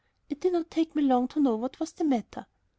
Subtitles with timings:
[0.29, 2.47] It did not take me long to know what was the matter.